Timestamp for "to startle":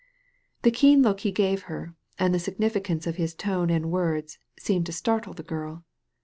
4.87-5.35